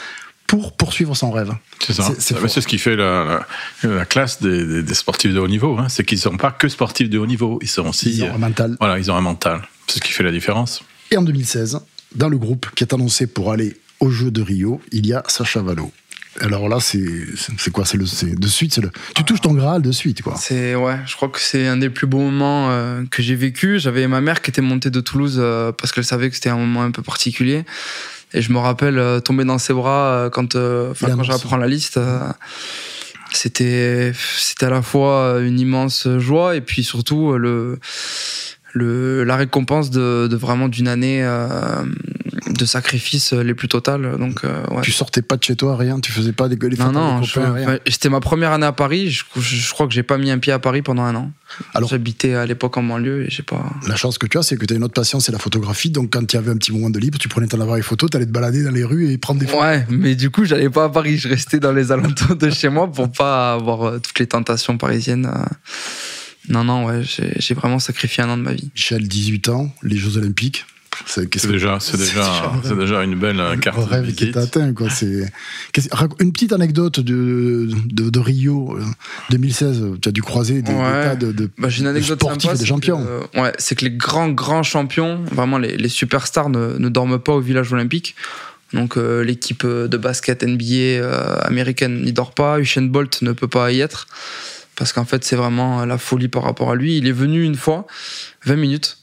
pour 0.47 0.77
poursuivre 0.77 1.17
son 1.17 1.31
rêve. 1.31 1.53
C'est 1.81 1.93
ça. 1.93 2.11
C'est 2.19 2.61
ce 2.61 2.67
qui 2.67 2.79
fait 2.79 2.97
la, 2.97 3.47
classe 4.09 4.41
des, 4.41 4.95
sportifs 4.95 5.35
de 5.35 5.41
haut 5.41 5.49
niveau. 5.49 5.77
Hein. 5.79 5.89
C'est 5.89 6.05
qu'ils 6.05 6.19
ne 6.19 6.23
sont 6.23 6.37
pas 6.37 6.53
que 6.53 6.69
sportifs 6.69 7.11
de 7.11 7.19
haut 7.19 7.27
niveau. 7.27 7.59
Ils 7.61 7.69
sont 7.69 7.89
aussi. 7.89 8.11
Ils 8.11 8.25
ont 8.25 8.35
un 8.35 8.39
mental. 8.39 8.77
Voilà, 8.79 8.99
ils 8.99 9.11
ont 9.11 9.17
un 9.17 9.21
mental. 9.21 9.63
C'est 9.89 9.99
ce 9.99 10.05
qui 10.05 10.13
fait 10.13 10.23
la 10.23 10.33
différence. 10.33 10.83
Et 11.11 11.17
en 11.17 11.23
2016, 11.23 11.81
dans 12.15 12.29
le 12.29 12.39
groupe 12.39 12.69
qui 12.75 12.85
est 12.85 12.95
annoncé 12.95 13.27
pour 13.27 13.53
aller 13.53 13.77
aux 14.01 14.11
Jeux 14.11 14.31
de 14.31 14.43
Rio, 14.43 14.81
il 14.93 15.07
y 15.07 15.13
a 15.13 15.23
Sacha 15.27 15.63
Valo. 15.63 15.91
Alors 16.41 16.69
là, 16.69 16.79
c'est 16.81 17.71
quoi? 17.73 17.85
C'est 17.85 17.97
le 17.97 18.05
de 18.35 18.47
suite, 18.49 18.77
le, 18.79 18.91
tu 19.15 19.25
touches 19.25 19.41
ton 19.41 19.55
Graal 19.55 19.83
de 19.83 19.93
suite, 19.93 20.23
quoi. 20.23 20.35
C'est 20.37 20.75
ouais, 20.75 20.99
je 21.07 21.15
crois 21.15 21.29
que 21.29 21.41
c'est 21.41 21.67
un 21.67 21.77
des 21.77 21.91
plus 21.91 22.07
beaux 22.07 22.19
moments 22.19 22.71
euh, 22.71 23.05
que 23.11 23.23
j'ai 23.23 23.37
vécu. 23.37 23.79
J'avais 23.79 24.07
ma 24.09 24.21
mère 24.21 24.43
qui 24.43 24.51
était 24.51 24.63
montée 24.63 24.91
de 24.91 25.01
Toulouse 25.01 25.37
euh, 25.39 25.73
parce 25.73 25.93
qu'elle 25.93 26.05
savait 26.05 26.29
que 26.31 26.35
c'était 26.35 26.51
un 26.51 26.57
moment 26.57 26.83
un 26.83 26.91
peu 26.91 27.03
particulier. 27.03 27.65
Et 28.33 28.43
je 28.43 28.53
me 28.53 28.59
rappelle 28.59 28.99
euh, 28.99 29.21
tomber 29.21 29.45
dans 29.45 29.59
ses 29.59 29.75
bras 29.75 30.29
quand, 30.33 30.55
quand 30.55 31.23
j'apprends 31.23 31.57
la 31.57 31.69
liste. 31.69 32.01
c'était 33.33 34.13
c'était 34.15 34.67
à 34.67 34.71
la 34.71 34.83
fois 34.83 35.39
une 35.41 35.61
immense 35.61 36.09
joie 36.19 36.57
et 36.57 36.61
puis 36.61 36.83
surtout 36.83 37.37
le 37.39 37.79
le, 38.75 39.25
la 39.25 39.37
récompense 39.37 39.91
de, 39.91 40.29
de 40.29 40.37
vraiment 40.37 40.69
d'une 40.69 40.89
année 40.89 41.25
de 42.51 42.65
sacrifices 42.65 43.33
les 43.33 43.55
plus 43.55 43.69
totales. 43.69 44.17
Donc, 44.19 44.45
euh, 44.45 44.63
Tu 44.83 44.93
sortais 44.93 45.23
pas 45.23 45.37
de 45.37 45.43
chez 45.43 45.57
toi, 45.57 45.77
rien 45.77 46.01
Tu 46.01 46.13
faisais 46.13 46.33
pas 46.33 46.49
des 46.49 46.57
gueules 46.57 46.75
Non, 46.79 46.93
non, 46.93 47.23
c'était 47.87 48.09
ma 48.09 48.21
première 48.21 48.53
année 48.53 48.67
à 48.67 48.73
Paris. 48.73 49.11
Je, 49.11 49.73
crois 49.73 49.87
que 49.87 49.93
j'ai 49.93 50.03
pas 50.03 50.19
mis 50.19 50.31
un 50.31 50.39
pied 50.39 50.53
à 50.53 50.59
Paris 50.59 50.83
pendant 50.83 51.03
un 51.03 51.15
an. 51.15 51.31
Alors, 51.75 51.89
J'habitais 51.89 52.35
à 52.35 52.47
l'époque 52.47 52.77
en 52.77 52.83
banlieue 52.83 53.25
et 53.25 53.31
j'ai 53.31 53.43
pas. 53.43 53.65
La 53.87 53.97
chance 53.97 54.19
que 54.19 54.27
tu 54.27 54.39
as, 54.39 54.43
c'est 54.43 54.57
que 54.57 54.67
tu 54.67 54.75
as 54.75 54.77
une 54.77 54.85
autre 54.85 54.95
passion, 54.95 55.21
c'est 55.21 55.33
la 55.33 55.39
photographie. 55.39 55.91
Donc 55.91 56.13
quand 56.13 56.27
tu 56.27 56.37
avais 56.37 56.51
un 56.51 56.57
petit 56.57 56.73
moment 56.73 56.91
de 56.91 56.99
libre, 56.99 57.19
tu 57.19 57.29
prenais 57.29 57.47
ton 57.47 57.61
appareil 57.61 57.83
photo, 57.83 58.09
tu 58.09 58.17
allais 58.17 58.27
te 58.27 58.33
balader 58.33 58.65
dans 58.65 58.73
les 58.73 58.85
rues 58.85 59.11
et 59.11 59.19
prendre 59.19 59.41
des 59.41 59.47
photos. 59.47 59.63
Ouais, 59.63 59.87
mais 59.89 60.15
du 60.15 60.31
coup, 60.31 60.45
j'allais 60.45 60.71
pas 60.71 60.85
à 60.85 60.89
Paris. 60.89 61.19
Je 61.19 61.29
restais 61.29 61.61
dans 61.61 61.73
les 61.73 61.93
alentours 61.93 62.37
de 62.37 62.51
chez 62.51 62.69
moi 62.69 62.91
pour 62.91 63.11
pas 63.11 63.53
avoir 63.53 63.83
euh, 63.85 63.99
toutes 63.99 64.19
les 64.19 64.27
tentations 64.27 64.77
parisiennes. 64.77 65.27
Euh. 65.27 65.45
Non, 66.49 66.65
non, 66.65 66.85
ouais, 66.85 67.01
j'ai 67.03 67.55
vraiment 67.55 67.79
sacrifié 67.79 68.23
un 68.23 68.31
an 68.31 68.37
de 68.37 68.43
ma 68.43 68.53
vie. 68.53 68.71
Michel, 68.75 69.07
18 69.09 69.49
ans, 69.49 69.75
les 69.83 69.97
Jeux 69.97 70.19
Olympiques. 70.19 70.67
C'est 71.07 71.47
déjà, 71.47 71.79
c'est 71.81 71.97
déjà, 71.97 72.53
c'est 72.63 72.77
déjà 72.77 73.03
une 73.03 73.17
belle 73.17 73.43
carte. 73.61 73.79
Un 73.79 73.87
rêve 73.87 74.15
qui 74.15 74.25
est 74.25 74.37
atteint, 74.37 74.73
quoi. 74.73 74.89
C'est 74.91 75.25
une 76.21 76.33
petite 76.33 76.53
anecdote 76.53 77.01
de, 77.01 77.69
de, 77.91 78.19
Rio 78.19 78.79
2016. 79.31 79.83
Euh, 79.83 79.99
tu 80.01 80.09
as 80.09 80.13
dû 80.13 80.23
croiser 80.23 80.63
des, 80.63 80.73
tas 80.73 81.17
de, 81.17 81.33
de, 81.33 81.51
bah, 81.59 81.69
une 81.69 81.87
anecdote 81.87 82.21
sportifs 82.21 82.53
et 82.55 82.59
des 82.59 82.67
champions. 82.67 83.05
ouais, 83.35 83.53
c'est 83.59 83.75
que 83.75 83.85
les 83.85 83.91
grands 83.91 84.31
grands 84.31 84.63
champions, 84.63 85.25
vraiment 85.31 85.59
les, 85.59 85.77
les 85.77 85.89
superstars, 85.89 86.49
ne, 86.49 86.79
ne, 86.79 86.89
dorment 86.89 87.19
pas 87.19 87.33
au 87.33 87.41
village 87.41 87.73
olympique. 87.73 88.15
Donc 88.73 88.97
euh, 88.97 89.23
l'équipe 89.23 89.67
de 89.67 89.97
basket 89.97 90.43
NBA 90.43 90.65
euh, 90.65 91.37
américaine 91.43 92.03
n'y 92.03 92.13
dort 92.13 92.33
pas. 92.33 92.59
Usain 92.61 92.83
Bolt 92.83 93.23
ne 93.23 93.33
peut 93.33 93.49
pas 93.49 93.73
y 93.73 93.81
être 93.81 94.07
parce 94.77 94.93
qu'en 94.93 95.05
fait 95.05 95.25
c'est 95.25 95.37
vraiment 95.37 95.85
la 95.85 95.99
folie 95.99 96.29
par 96.29 96.43
rapport 96.43 96.71
à 96.71 96.75
lui. 96.75 96.99
Il 96.99 97.07
est 97.07 97.13
venu 97.13 97.45
une 97.45 97.57
fois, 97.57 97.87
20 98.45 98.57
minutes 98.57 98.99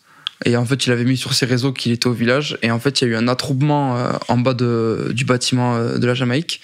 et 0.45 0.57
en 0.57 0.65
fait, 0.65 0.85
il 0.85 0.91
avait 0.91 1.03
mis 1.03 1.17
sur 1.17 1.33
ses 1.33 1.45
réseaux 1.45 1.71
qu'il 1.71 1.91
était 1.91 2.07
au 2.07 2.13
village. 2.13 2.57
Et 2.61 2.71
en 2.71 2.79
fait, 2.79 3.01
il 3.01 3.07
y 3.07 3.07
a 3.07 3.13
eu 3.13 3.15
un 3.15 3.27
attroupement 3.27 3.97
euh, 3.97 4.11
en 4.27 4.37
bas 4.37 4.53
de, 4.53 5.11
du 5.13 5.25
bâtiment 5.25 5.75
euh, 5.75 5.97
de 5.97 6.07
la 6.07 6.13
Jamaïque. 6.13 6.61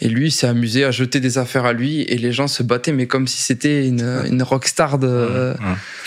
Et 0.00 0.08
lui, 0.08 0.30
s'est 0.30 0.46
amusé 0.46 0.84
à 0.84 0.90
jeter 0.90 1.20
des 1.20 1.38
affaires 1.38 1.64
à 1.64 1.72
lui. 1.72 2.02
Et 2.02 2.18
les 2.18 2.32
gens 2.32 2.46
se 2.46 2.62
battaient, 2.62 2.92
mais 2.92 3.06
comme 3.06 3.26
si 3.26 3.40
c'était 3.40 3.86
une, 3.86 4.22
une 4.26 4.42
rockstar 4.42 4.98
de. 4.98 5.54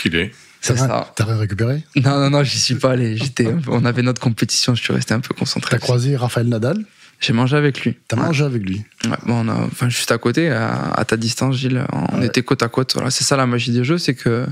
Qu'il 0.00 0.14
est. 0.14 0.30
C'est 0.60 0.76
ça. 0.76 1.12
T'as 1.14 1.24
récupéré? 1.24 1.82
Non, 1.96 2.18
non, 2.18 2.30
non, 2.30 2.42
j'y 2.42 2.58
suis 2.58 2.74
pas 2.74 2.90
allé. 2.90 3.16
J'étais, 3.16 3.46
on 3.68 3.84
avait 3.84 4.02
notre 4.02 4.20
compétition, 4.20 4.74
je 4.74 4.82
suis 4.82 4.92
resté 4.92 5.14
un 5.14 5.20
peu 5.20 5.32
concentré. 5.32 5.70
T'as 5.70 5.78
croisé 5.78 6.16
Raphaël 6.16 6.48
Nadal? 6.48 6.84
J'ai 7.20 7.32
mangé 7.32 7.56
avec 7.56 7.80
lui. 7.80 7.96
T'as 8.06 8.16
mangé 8.16 8.44
avec 8.44 8.62
lui? 8.62 8.84
Ouais, 9.04 9.16
bon, 9.26 9.44
on 9.44 9.48
a, 9.48 9.54
enfin, 9.54 9.88
juste 9.88 10.12
à 10.12 10.18
côté, 10.18 10.50
à, 10.50 11.04
ta 11.06 11.16
distance, 11.16 11.56
Gilles. 11.56 11.84
On 12.12 12.22
était 12.22 12.42
côte 12.42 12.62
à 12.62 12.68
côte. 12.68 12.94
Voilà, 12.94 13.10
c'est 13.10 13.24
ça 13.24 13.36
la 13.36 13.46
magie 13.46 13.72
des 13.72 13.82
jeux, 13.82 13.98
c'est 13.98 14.14
que 14.14 14.46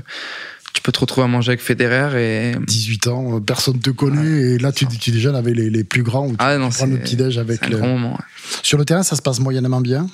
tu 0.73 0.81
peux 0.81 0.91
te 0.91 0.99
retrouver 0.99 1.25
à 1.25 1.27
manger 1.27 1.51
avec 1.51 1.61
Federer 1.61 2.51
et 2.51 2.55
18 2.55 3.07
ans, 3.07 3.37
euh, 3.37 3.39
personne 3.39 3.79
te 3.79 3.89
connaît 3.89 4.41
et 4.41 4.57
là 4.59 4.71
tu, 4.71 4.85
tu 4.85 5.09
déjà 5.09 5.35
avec 5.35 5.55
les, 5.55 5.71
les, 5.71 5.83
plus 5.83 6.03
grands 6.03 6.29
tu 6.29 6.35
ah, 6.37 6.55
non, 6.59 6.69
prends 6.69 6.85
le 6.85 6.99
petit 6.99 7.15
déj 7.15 7.39
avec 7.39 7.63
un 7.63 7.69
le... 7.69 7.77
grand 7.77 7.87
moment. 7.87 8.19
Sur 8.61 8.77
le 8.77 8.85
terrain, 8.85 9.01
ça 9.01 9.15
se 9.15 9.23
passe 9.23 9.39
moyennement 9.39 9.81
bien? 9.81 10.07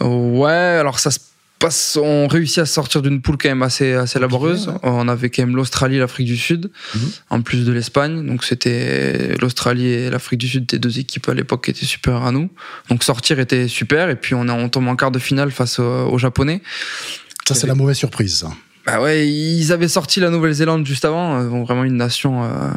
Ouais, 0.00 0.50
alors 0.50 0.98
ça 0.98 1.10
se 1.10 1.20
passe, 1.62 1.96
on 1.96 2.26
réussit 2.26 2.58
à 2.58 2.66
sortir 2.66 3.02
d'une 3.02 3.22
poule 3.22 3.38
quand 3.38 3.48
même 3.48 3.62
assez 3.62 3.92
assez 3.92 4.18
laborieuse. 4.18 4.72
On 4.82 5.06
avait 5.08 5.30
quand 5.30 5.42
même 5.42 5.56
l'Australie, 5.56 5.98
l'Afrique 5.98 6.26
du 6.26 6.36
Sud, 6.36 6.70
mhm. 6.94 7.00
en 7.30 7.42
plus 7.42 7.64
de 7.64 7.72
l'Espagne. 7.72 8.26
Donc 8.26 8.44
c'était 8.44 9.34
l'Australie 9.40 9.86
et 9.86 10.10
l'Afrique 10.10 10.40
du 10.40 10.48
Sud, 10.48 10.66
des 10.66 10.78
deux 10.78 10.98
équipes 10.98 11.28
à 11.28 11.34
l'époque 11.34 11.64
qui 11.64 11.70
étaient 11.70 11.86
supérieures 11.86 12.26
à 12.26 12.32
nous. 12.32 12.50
Donc 12.88 13.04
sortir 13.04 13.38
était 13.38 13.68
super 13.68 14.10
et 14.10 14.16
puis 14.16 14.34
on, 14.34 14.48
a, 14.48 14.52
on 14.52 14.68
tombe 14.68 14.88
en 14.88 14.96
quart 14.96 15.12
de 15.12 15.18
finale 15.18 15.52
face 15.52 15.78
aux, 15.78 16.18
Japonais. 16.18 16.62
Ça 17.46 17.54
c'est 17.54 17.66
la 17.66 17.74
mauvaise 17.74 17.96
surprise. 17.96 18.36
Ça. 18.36 18.48
Bah 18.84 19.00
ouais, 19.00 19.28
ils 19.28 19.72
avaient 19.72 19.88
sorti 19.88 20.18
la 20.18 20.30
Nouvelle-Zélande 20.30 20.84
juste 20.84 21.04
avant, 21.04 21.38
euh, 21.38 21.48
vraiment 21.64 21.84
une 21.84 21.96
nation 21.96 22.42
euh, 22.42 22.70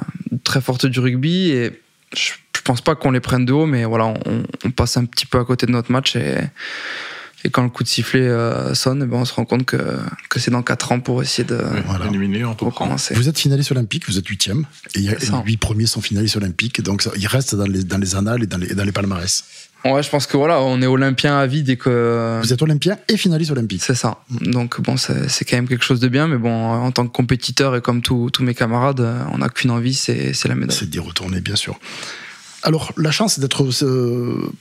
très 0.43 0.62
forte 0.62 0.86
du 0.86 1.00
rugby 1.00 1.50
et 1.50 1.81
je, 2.15 2.31
pense 2.63 2.81
pas 2.81 2.95
qu'on 2.95 3.12
les 3.12 3.19
prenne 3.19 3.45
de 3.45 3.53
haut, 3.53 3.67
mais 3.67 3.86
voilà, 3.86 4.12
on, 4.25 4.71
passe 4.71 4.98
un 4.98 5.05
petit 5.05 5.27
peu 5.27 5.38
à 5.38 5.45
côté 5.45 5.67
de 5.67 5.71
notre 5.71 5.91
match 5.91 6.15
et, 6.15 6.38
et 7.44 7.50
quand 7.50 7.63
le 7.63 7.70
coup 7.70 7.84
de 7.84 7.88
sifflet 7.88 8.27
euh, 8.27 8.74
sonne, 8.74 9.04
eh 9.04 9.06
ben 9.06 9.18
on 9.18 9.25
se 9.25 9.34
rend 9.34 9.46
compte 9.46 9.65
que, 9.65 9.77
que 10.30 10.39
c'est 10.39 10.51
dans 10.51 10.63
4 10.63 10.92
ans 10.94 11.00
pour 11.00 11.22
essayer 11.22 11.48
de 11.48 11.60
voilà. 11.86 12.08
éliminer. 12.08 12.44
Vous 13.15 13.30
êtes 13.30 13.38
finaliste 13.38 13.72
olympique, 13.72 14.08
vous 14.08 14.18
êtes 14.18 14.27
huitième, 14.27 14.65
et, 14.96 15.00
et 15.00 15.04
les 15.04 15.18
huit 15.46 15.58
premiers 15.58 15.86
sont 15.86 16.01
finalistes 16.01 16.38
olympiques, 16.38 16.82
donc 16.82 17.01
ça, 17.01 17.12
ils 17.18 17.27
restent 17.27 17.56
dans 17.56 17.68
les, 17.68 17.84
dans 17.84 17.98
les 17.98 18.15
annales 18.15 18.44
et 18.44 18.48
dans 18.48 18.58
les, 18.58 18.74
dans 18.74 18.84
les 18.84 18.92
palmarès. 18.92 19.44
Ouais, 19.86 20.01
je 20.01 20.10
pense 20.10 20.25
que 20.25 20.36
voilà, 20.36 20.62
on 20.62 20.82
est 20.82 20.88
olympien 20.88 21.38
à 21.38 21.46
vie 21.46 21.62
dès 21.62 21.77
que. 21.77 22.39
Vous 22.42 22.51
êtes 22.51 22.62
olympien 22.63 22.98
et 23.08 23.18
finaliste 23.18 23.51
olympique. 23.51 23.84
C'est 23.84 23.94
ça. 23.94 24.18
Donc 24.32 24.82
bon, 24.82 24.98
c'est 24.98 25.46
quand 25.46 25.58
même 25.58 25.68
quelque 25.68 25.86
chose 25.86 26.00
de 26.00 26.08
bien, 26.08 26.27
mais 26.27 26.38
bon, 26.38 26.51
en 26.51 26.92
tant 26.92 27.06
que 27.06 27.12
compétiteur 27.12 27.75
et 27.75 27.82
comme 27.82 28.01
tous 28.01 28.32
mes 28.39 28.56
camarades, 28.56 29.08
on 29.32 29.38
n'a 29.38 29.50
qu'une 29.50 29.70
envie, 29.70 29.94
c'est 29.94 30.34
la 30.46 30.56
médaille. 30.56 30.75
C'est 30.75 30.89
d'y 30.89 30.98
retourner, 30.98 31.39
bien 31.39 31.56
sûr. 31.56 31.80
Alors, 32.65 32.91
la 32.98 33.12
chance 33.12 33.38
d'être 33.38 33.63
euh, 33.84 34.51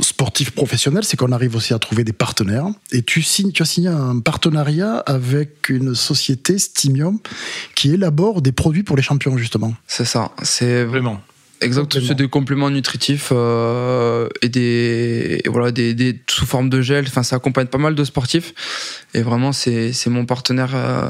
sportif 0.00 0.50
professionnel, 0.50 1.04
c'est 1.04 1.16
qu'on 1.16 1.30
arrive 1.30 1.54
aussi 1.54 1.72
à 1.72 1.78
trouver 1.78 2.02
des 2.02 2.12
partenaires. 2.12 2.66
Et 2.90 3.02
tu, 3.02 3.22
signes, 3.22 3.52
tu 3.52 3.62
as 3.62 3.66
signé 3.66 3.88
un 3.88 4.18
partenariat 4.18 4.96
avec 4.96 5.68
une 5.68 5.94
société, 5.94 6.58
Stimium, 6.58 7.20
qui 7.76 7.92
élabore 7.92 8.42
des 8.42 8.50
produits 8.50 8.82
pour 8.82 8.96
les 8.96 9.04
champions, 9.04 9.38
justement. 9.38 9.72
C'est 9.86 10.04
ça. 10.04 10.32
C'est 10.42 10.82
vraiment. 10.82 11.20
Exactement, 11.60 12.04
c'est 12.04 12.16
des 12.16 12.28
compléments 12.28 12.70
nutritifs 12.70 13.28
euh, 13.30 14.28
et 14.42 14.48
des 14.48 15.42
voilà 15.46 15.70
des, 15.70 15.94
des, 15.94 16.20
sous 16.28 16.44
forme 16.44 16.68
de 16.68 16.82
gel. 16.82 17.04
Enfin, 17.06 17.22
ça 17.22 17.36
accompagne 17.36 17.68
pas 17.68 17.78
mal 17.78 17.94
de 17.94 18.02
sportifs 18.02 18.52
et 19.14 19.22
vraiment 19.22 19.52
c'est 19.52 19.92
c'est 19.92 20.10
mon 20.10 20.26
partenaire 20.26 20.74
euh, 20.74 21.08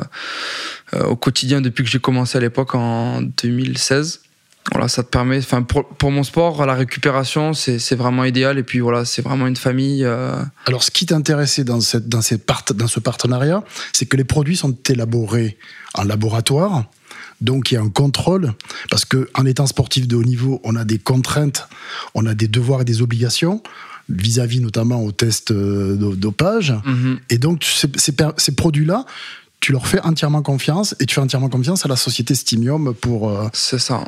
euh, 0.93 1.05
au 1.05 1.17
quotidien 1.17 1.63
depuis 1.63 1.85
que 1.85 1.91
j'ai 1.91 2.01
commencé 2.01 2.37
à 2.37 2.41
l'époque 2.43 2.75
en 2.75 3.23
2016. 3.23 4.21
Voilà, 4.71 4.87
ça 4.87 5.03
te 5.03 5.09
permet, 5.09 5.39
enfin 5.39 5.63
pour, 5.63 5.89
pour 5.89 6.13
mon 6.13 6.23
sport, 6.23 6.65
la 6.65 6.75
récupération, 6.75 7.53
c'est 7.53 7.95
vraiment 7.97 8.25
idéal 8.25 8.59
et 8.59 8.63
puis 8.63 8.79
voilà, 8.79 9.05
c'est 9.05 9.21
vraiment 9.21 9.49
une 9.49 9.57
famille. 9.57 10.07
Alors, 10.67 10.85
ce 10.85 10.91
qui 10.91 11.05
t'intéressait 11.07 11.65
dans 11.65 11.81
cette 11.81 12.09
dans 12.09 12.23
cette 12.23 12.47
part, 12.47 12.65
dans 12.75 12.87
ce 12.87 13.01
partenariat, 13.01 13.65
c'est 13.93 14.07
que 14.07 14.17
les 14.17 14.25
produits 14.25 14.57
sont 14.57 14.77
élaborés 14.89 15.59
en 15.95 16.05
laboratoire 16.05 16.85
Donc 17.41 17.71
il 17.71 17.75
y 17.75 17.77
a 17.77 17.83
un 17.83 17.91
contrôle, 17.91 18.55
parce 18.89 19.05
qu'en 19.05 19.45
étant 19.45 19.67
sportif 19.67 20.07
de 20.07 20.17
haut 20.17 20.25
niveau, 20.25 20.61
on 20.65 20.77
a 20.77 20.85
des 20.85 20.99
contraintes, 20.99 21.69
on 22.15 22.25
a 22.27 22.35
des 22.35 22.49
devoirs 22.49 22.83
et 22.83 22.85
des 22.85 23.03
obligations 23.03 23.63
vis-à-vis 24.09 24.61
notamment 24.61 25.03
au 25.03 25.13
test 25.13 25.53
de 25.53 26.15
dopage. 26.15 26.75
Mhm. 26.85 27.19
Et 27.31 27.39
donc 27.39 27.65
ces, 27.65 27.89
ces 28.37 28.53
produits-là, 28.55 29.07
tu 29.63 29.71
leur 29.71 29.87
fais 29.87 30.01
entièrement 30.01 30.43
confiance 30.43 30.97
et 30.99 31.07
tu 31.07 31.15
fais 31.15 31.21
entièrement 31.21 31.49
confiance 31.49 31.87
à 31.87 31.89
la 31.89 31.95
société 31.95 32.35
Stimium 32.35 32.95
pour. 32.95 33.31
Euh, 33.31 33.49
c'est 33.53 33.79
ça. 33.79 34.05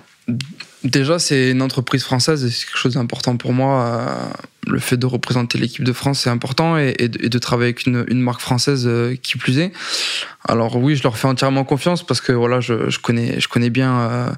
Déjà, 0.83 1.21
c'est 1.21 1.53
une 1.53 1.63
entreprise 1.63 2.03
française 2.03 2.45
et 2.45 2.51
c'est 2.51 2.67
quelque 2.67 2.77
chose 2.77 2.95
d'important 2.95 3.37
pour 3.37 3.53
moi. 3.53 3.85
Euh, 3.87 4.31
le 4.67 4.81
fait 4.81 4.97
de 4.97 5.07
représenter 5.07 5.57
l'équipe 5.59 5.85
de 5.85 5.93
France, 5.93 6.23
c'est 6.25 6.31
important 6.31 6.77
et, 6.77 6.95
de, 7.09 7.39
travailler 7.39 7.69
avec 7.69 7.87
une, 7.87 8.21
marque 8.21 8.41
française 8.41 8.85
euh, 8.87 9.15
qui 9.15 9.39
plus 9.39 9.59
est. 9.61 9.73
Alors 10.49 10.77
oui, 10.77 10.97
je 10.97 11.05
leur 11.05 11.17
fais 11.17 11.29
entièrement 11.29 11.63
confiance 11.63 12.05
parce 12.05 12.21
que 12.21 12.33
voilà, 12.33 12.61
je, 12.61 12.99
connais, 12.99 13.39
je 13.39 13.47
connais 13.47 13.71
bien. 13.71 14.35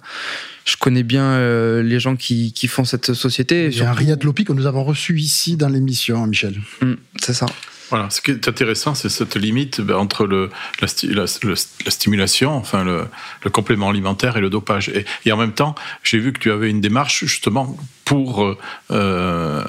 je 0.67 0.77
connais 0.77 1.03
bien 1.03 1.41
les 1.81 1.99
gens 1.99 2.17
qui, 2.17 2.69
font 2.69 2.85
cette 2.85 3.15
société. 3.15 3.69
Il 3.69 3.79
y 3.79 3.83
a 3.83 3.91
un 3.91 3.95
Riyad 3.95 4.23
Lopi 4.23 4.45
que 4.45 4.53
nous 4.53 4.67
avons 4.67 4.85
reçu 4.85 5.19
ici 5.19 5.57
dans 5.57 5.71
l'émission, 5.71 6.23
hein, 6.23 6.27
Michel. 6.27 6.61
Mm, 6.83 6.95
c'est 7.23 7.35
ça. 7.35 7.47
Voilà, 7.91 8.11
ce 8.11 8.21
qui 8.21 8.33
est 8.33 8.49
intéressant, 8.49 8.95
c'est 8.95 9.09
cette 9.09 9.37
limite 9.37 9.81
ben, 9.81 9.97
entre 9.97 10.27
le, 10.27 10.51
la, 10.81 10.89
la, 11.13 11.91
stimulation, 11.91 12.55
enfin 12.55 12.85
le, 12.85 13.07
le, 13.45 13.51
complément 13.51 13.91
alimentaire 13.91 14.37
et 14.37 14.41
le 14.41 14.51
dopage. 14.51 14.89
Et, 14.89 15.05
et 15.25 15.33
en 15.33 15.37
même 15.37 15.53
temps, 15.53 15.75
j'ai 16.03 16.19
vu 16.19 16.33
que 16.33 16.39
tu 16.39 16.51
avais 16.51 16.71
une 16.71 16.81
démarche 16.81 17.25
justement 17.25 17.77
pour, 18.07 18.57
euh, 18.93 19.63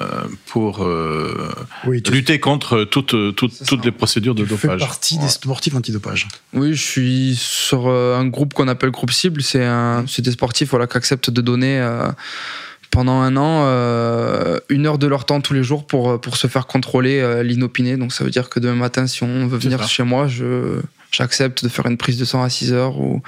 pour 0.46 0.84
euh, 0.84 1.52
lutter 1.84 2.38
contre 2.38 2.84
toutes, 2.84 3.34
toutes, 3.34 3.64
toutes 3.66 3.84
les 3.84 3.90
procédures 3.90 4.36
de 4.36 4.44
dopage. 4.44 4.60
Tu 4.60 4.68
fais 4.68 4.76
partie 4.76 5.18
des 5.18 5.28
sportifs 5.28 5.74
antidopage. 5.74 6.28
Oui, 6.54 6.72
je 6.72 6.82
suis 6.82 7.36
sur 7.36 7.88
euh, 7.88 8.16
un 8.16 8.26
groupe 8.26 8.54
qu'on 8.54 8.68
appelle 8.68 8.90
groupe 8.90 9.10
cible. 9.10 9.42
C'est 9.42 10.20
des 10.20 10.30
sportifs 10.30 10.70
voilà, 10.70 10.86
qui 10.86 10.96
acceptent 10.96 11.30
de 11.30 11.40
donner 11.40 11.80
pendant 12.98 13.20
un 13.20 13.36
an 13.36 13.62
euh, 13.62 14.58
une 14.68 14.84
heure 14.84 14.98
de 14.98 15.06
leur 15.06 15.24
temps 15.24 15.40
tous 15.40 15.54
les 15.54 15.62
jours 15.62 15.86
pour, 15.86 16.20
pour 16.20 16.36
se 16.36 16.48
faire 16.48 16.66
contrôler 16.66 17.20
euh, 17.20 17.44
l'inopiné. 17.44 17.96
Donc 17.96 18.12
ça 18.12 18.24
veut 18.24 18.30
dire 18.30 18.50
que 18.50 18.58
demain 18.58 18.74
matin, 18.74 19.06
si 19.06 19.22
on 19.22 19.46
veut 19.46 19.56
venir 19.56 19.86
chez 19.86 20.02
moi, 20.02 20.26
je, 20.26 20.80
j'accepte 21.12 21.62
de 21.62 21.68
faire 21.68 21.86
une 21.86 21.96
prise 21.96 22.18
de 22.18 22.24
sang 22.24 22.42
à 22.42 22.48
6 22.48 22.72
heures 22.72 22.98
ou, 22.98 23.22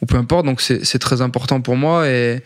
ou 0.00 0.06
peu 0.06 0.16
importe. 0.16 0.46
Donc 0.46 0.60
c'est, 0.60 1.00
très 1.00 1.22
important 1.22 1.60
pour 1.60 1.74
moi. 1.74 2.08
Et, 2.08 2.44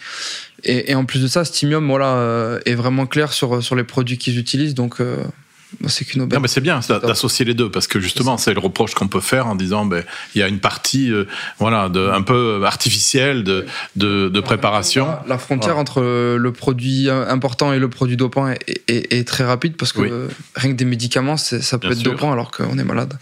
et, 0.63 0.95
en 0.95 1.05
plus 1.05 1.21
de 1.21 1.27
ça, 1.27 1.45
Stimium 1.45 1.87
voilà, 1.87 2.15
euh, 2.15 2.59
est 2.65 2.75
vraiment 2.75 3.05
clair 3.05 3.35
sur, 3.35 3.63
sur 3.63 3.77
les 3.77 3.85
produits 3.85 4.17
qu'ils 4.17 4.39
utilisent. 4.39 4.75
Donc 4.75 5.03
c'est 5.89 6.05
qu'une 6.05 6.25
Non, 6.27 6.41
mais 6.41 6.49
c'est 6.49 6.61
bien 6.61 6.81
d'associer 6.89 7.45
les 7.45 7.55
deux 7.55 7.71
parce 7.71 7.87
que 7.87 8.01
justement, 8.01 8.39
c'est 8.39 8.55
le 8.55 8.61
reproche 8.61 8.95
qu'on 8.95 9.09
peut 9.09 9.21
faire 9.21 9.47
en 9.47 9.55
disant, 9.55 9.85
ben, 9.85 10.05
il 10.35 10.41
y 10.41 10.43
a 10.43 10.49
une 10.49 10.61
partie, 10.61 11.11
euh, 11.11 11.27
voilà, 11.59 11.89
de, 11.89 12.09
un 12.09 12.23
peu 12.23 12.63
artificielle 12.65 13.45
de, 13.45 13.67
de, 13.97 14.41
préparation. 14.41 15.09
La, 15.27 15.39
frontière 15.39 15.79
entre 15.79 16.01
le 16.37 16.53
produit 16.53 17.09
important 17.11 17.73
et 17.73 17.79
le 17.79 17.89
produit 17.89 18.17
dopant 18.17 18.49
est, 18.49 18.83
est, 18.89 19.27
très 19.27 19.45
rapide 19.45 19.77
parce 19.77 19.93
que 19.93 20.29
rien 20.55 20.73
que 20.73 20.77
des 20.77 20.85
médicaments, 20.85 21.37
ça 21.37 21.79
peut 21.79 21.93
être 21.93 22.03
dopant 22.03 22.33
alors 22.33 22.51
qu'on 22.51 22.79
est 22.79 22.85
malade. 22.85 23.19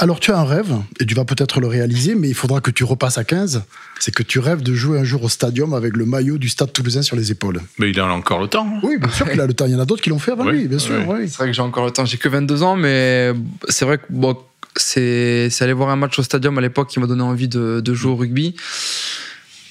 Alors 0.00 0.20
tu 0.20 0.30
as 0.32 0.38
un 0.38 0.44
rêve, 0.44 0.74
et 1.00 1.06
tu 1.06 1.14
vas 1.14 1.24
peut-être 1.24 1.60
le 1.60 1.66
réaliser, 1.66 2.14
mais 2.14 2.28
il 2.28 2.34
faudra 2.34 2.60
que 2.60 2.70
tu 2.70 2.84
repasses 2.84 3.18
à 3.18 3.24
15. 3.24 3.62
C'est 4.00 4.14
que 4.14 4.22
tu 4.22 4.38
rêves 4.38 4.62
de 4.62 4.74
jouer 4.74 4.98
un 4.98 5.04
jour 5.04 5.22
au 5.22 5.28
stadium 5.28 5.74
avec 5.74 5.96
le 5.96 6.06
maillot 6.06 6.38
du 6.38 6.48
Stade 6.48 6.72
Toulousain 6.72 7.02
sur 7.02 7.16
les 7.16 7.30
épaules. 7.30 7.60
Mais 7.78 7.90
il 7.90 8.00
a 8.00 8.06
encore 8.06 8.40
le 8.40 8.48
temps. 8.48 8.66
Hein. 8.66 8.80
Oui, 8.82 8.96
bien 8.98 9.10
sûr 9.10 9.30
qu'il 9.30 9.40
a 9.40 9.46
le 9.46 9.54
temps. 9.54 9.66
Il 9.66 9.72
y 9.72 9.76
en 9.76 9.80
a 9.80 9.84
d'autres 9.84 10.02
qui 10.02 10.10
l'ont 10.10 10.18
fait 10.18 10.32
avant 10.32 10.48
lui, 10.48 10.68
bien 10.68 10.78
sûr. 10.78 10.94
C'est 11.26 11.36
vrai 11.36 11.46
que 11.46 11.52
j'ai 11.52 11.62
encore 11.62 11.84
le 11.84 11.90
temps. 11.90 12.04
J'ai 12.04 12.18
que 12.18 12.28
22 12.28 12.62
ans, 12.62 12.76
mais 12.76 13.32
c'est 13.68 13.84
vrai 13.84 13.98
que 13.98 14.04
bon, 14.10 14.36
c'est 14.76 15.50
aller 15.60 15.72
voir 15.72 15.90
un 15.90 15.96
match 15.96 16.18
au 16.18 16.22
stadium 16.22 16.56
à 16.58 16.60
l'époque 16.60 16.88
qui 16.88 17.00
m'a 17.00 17.06
donné 17.06 17.22
envie 17.22 17.48
de, 17.48 17.80
de 17.80 17.94
jouer 17.94 18.12
au 18.12 18.16
rugby. 18.16 18.56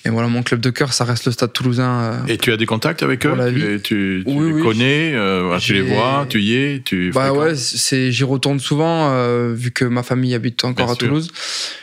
Et 0.06 0.10
voilà, 0.10 0.28
mon 0.28 0.44
club 0.44 0.60
de 0.60 0.70
cœur, 0.70 0.92
ça 0.92 1.06
reste 1.06 1.26
le 1.26 1.32
Stade 1.32 1.54
Toulousain. 1.54 2.02
Euh, 2.02 2.26
et 2.28 2.38
tu 2.38 2.52
as 2.52 2.58
des 2.58 2.66
contacts 2.66 3.04
avec 3.04 3.26
eux 3.26 3.34
Tu, 3.82 3.82
tu, 3.84 4.24
les 4.26 4.62
connais, 4.62 5.14
euh, 5.16 5.58
tu 5.60 5.74
les 5.74 5.82
vois, 5.82 6.26
tu 6.28 6.42
y 6.42 6.56
es, 6.56 6.82
tu. 6.84 7.12
Bah 7.12 7.32
ouais, 7.32 7.56
c'est, 7.56 8.12
j'y 8.12 8.26
retourne 8.26 8.60
souvent 8.60 9.12
euh, 9.12 9.54
vu 9.56 9.72
que 9.72 9.86
ma 9.86 10.04
famille 10.04 10.34
habite 10.34 10.66
encore 10.66 10.92
à 10.92 10.96
Toulouse. 10.96 11.32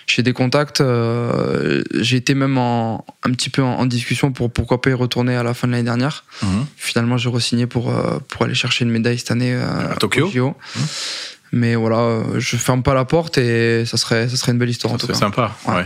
J'ai 0.07 0.23
des 0.23 0.35
contacts. 0.35 0.83
j'ai 1.95 2.17
été 2.17 2.35
même 2.35 2.59
en, 2.59 3.07
un 3.23 3.31
petit 3.33 3.49
peu 3.49 3.63
en, 3.63 3.87
discussion 3.87 4.33
pour 4.33 4.53
pourquoi 4.53 4.83
pas 4.83 4.91
y 4.91 4.95
retourner 4.95 5.35
à 5.35 5.43
la 5.43 5.55
fin 5.55 5.67
de 5.67 5.73
l'année 5.73 5.85
dernière. 5.85 6.25
Mhm. 6.43 6.67
Finalement, 6.77 7.17
j'ai 7.17 7.31
re-signé 7.31 7.67
pour 7.67 7.93
pour 8.29 8.43
aller 8.43 8.55
chercher 8.55 8.85
une 8.85 8.91
médaille 8.91 9.19
cette 9.19 9.31
année 9.31 9.55
à, 9.55 9.97
Tokyo. 9.99 10.55
Mais 11.53 11.75
voilà, 11.75 12.23
je 12.39 12.57
ferme 12.57 12.83
pas 12.83 12.95
la 12.95 13.05
porte 13.05 13.39
et 13.39 13.85
ça 13.85 13.97
serait, 13.97 14.29
ça 14.29 14.37
serait 14.37 14.53
une 14.53 14.59
belle 14.59 14.71
histoire. 14.71 14.95
C'est 15.01 15.15
sympa. 15.15 15.57
Ouais, 15.67 15.85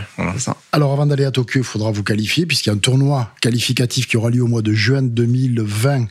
Alors 0.71 0.93
avant 0.93 1.05
d'aller 1.07 1.25
à 1.25 1.31
Tokyo, 1.31 1.61
il 1.61 1.63
faudra 1.63 1.91
vous 1.91 2.03
qualifier 2.03 2.45
puisqu'il 2.45 2.69
y 2.69 2.71
a 2.71 2.75
un 2.75 2.79
tournoi 2.79 3.31
qualificatif 3.41 4.07
qui 4.07 4.17
aura 4.17 4.29
lieu 4.29 4.43
au 4.43 4.47
mois 4.47 4.61
de 4.61 4.73
juin 4.73 5.01
2020, 5.01 6.05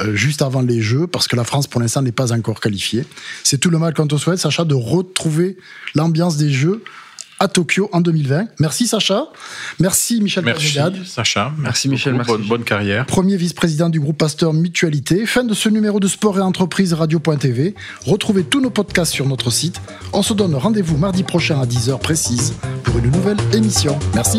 euh, 0.00 0.14
juste 0.14 0.40
avant 0.40 0.62
les 0.62 0.80
Jeux, 0.80 1.06
parce 1.06 1.28
que 1.28 1.36
la 1.36 1.44
France 1.44 1.66
pour 1.66 1.80
l'instant 1.80 2.00
n'est 2.00 2.12
pas 2.12 2.32
encore 2.32 2.60
qualifiée. 2.60 3.04
C'est 3.42 3.58
tout 3.58 3.70
le 3.70 3.78
mal 3.78 3.92
quand 3.92 4.12
on 4.12 4.18
souhaite, 4.18 4.38
Sacha, 4.38 4.64
de 4.64 4.74
retrouver 4.74 5.58
l'ambiance 5.94 6.36
des 6.36 6.50
Jeux 6.50 6.82
à 7.40 7.48
Tokyo 7.48 7.88
en 7.92 8.00
2020. 8.00 8.46
Merci 8.58 8.86
Sacha. 8.86 9.26
Merci 9.78 10.20
Michel 10.20 10.44
Merci 10.44 10.78
Sacha. 11.06 11.52
Merci, 11.58 11.88
Michel. 11.88 12.14
Merci. 12.14 12.30
Bonne, 12.30 12.42
bonne, 12.42 12.64
carrière. 12.64 13.06
Premier 13.06 13.36
vice-président 13.36 13.88
du 13.88 14.00
groupe 14.00 14.18
Pasteur 14.18 14.52
Mutualité. 14.52 15.26
Fin 15.26 15.44
de 15.44 15.54
ce 15.54 15.68
numéro 15.68 16.00
de 16.00 16.08
Sport 16.08 16.38
et 16.38 16.42
Entreprise 16.42 16.92
Radio.tv. 16.92 17.74
Retrouvez 18.06 18.44
tous 18.44 18.60
nos 18.60 18.70
podcasts 18.70 19.12
sur 19.12 19.26
notre 19.26 19.50
site. 19.50 19.80
On 20.12 20.22
se 20.22 20.34
donne 20.34 20.54
rendez-vous 20.54 20.96
mardi 20.96 21.22
prochain 21.22 21.60
à 21.60 21.66
10h 21.66 21.98
précise 21.98 22.54
pour 22.84 22.98
une 22.98 23.10
nouvelle 23.10 23.38
émission. 23.52 23.98
Merci. 24.14 24.38